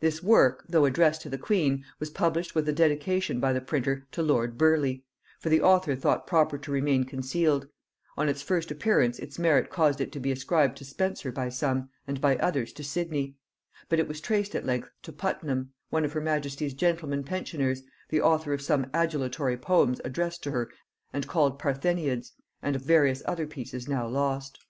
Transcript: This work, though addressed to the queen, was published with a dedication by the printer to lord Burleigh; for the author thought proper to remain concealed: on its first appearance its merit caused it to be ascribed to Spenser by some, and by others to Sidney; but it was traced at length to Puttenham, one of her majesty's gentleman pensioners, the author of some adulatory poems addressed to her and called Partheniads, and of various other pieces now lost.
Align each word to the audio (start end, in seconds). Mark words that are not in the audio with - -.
This 0.00 0.20
work, 0.20 0.64
though 0.68 0.84
addressed 0.84 1.22
to 1.22 1.28
the 1.30 1.38
queen, 1.38 1.84
was 2.00 2.10
published 2.10 2.56
with 2.56 2.68
a 2.68 2.72
dedication 2.72 3.38
by 3.38 3.52
the 3.52 3.60
printer 3.60 4.04
to 4.10 4.20
lord 4.20 4.58
Burleigh; 4.58 4.96
for 5.38 5.48
the 5.48 5.60
author 5.62 5.94
thought 5.94 6.26
proper 6.26 6.58
to 6.58 6.72
remain 6.72 7.04
concealed: 7.04 7.68
on 8.16 8.28
its 8.28 8.42
first 8.42 8.72
appearance 8.72 9.20
its 9.20 9.38
merit 9.38 9.70
caused 9.70 10.00
it 10.00 10.10
to 10.10 10.18
be 10.18 10.32
ascribed 10.32 10.76
to 10.78 10.84
Spenser 10.84 11.30
by 11.30 11.50
some, 11.50 11.88
and 12.04 12.20
by 12.20 12.36
others 12.38 12.72
to 12.72 12.82
Sidney; 12.82 13.36
but 13.88 14.00
it 14.00 14.08
was 14.08 14.20
traced 14.20 14.56
at 14.56 14.66
length 14.66 14.90
to 15.04 15.12
Puttenham, 15.12 15.70
one 15.90 16.04
of 16.04 16.14
her 16.14 16.20
majesty's 16.20 16.74
gentleman 16.74 17.22
pensioners, 17.22 17.84
the 18.08 18.20
author 18.20 18.52
of 18.52 18.60
some 18.60 18.86
adulatory 18.92 19.56
poems 19.56 20.00
addressed 20.04 20.42
to 20.42 20.50
her 20.50 20.68
and 21.12 21.28
called 21.28 21.60
Partheniads, 21.60 22.32
and 22.60 22.74
of 22.74 22.82
various 22.82 23.22
other 23.24 23.46
pieces 23.46 23.86
now 23.86 24.08
lost. 24.08 24.64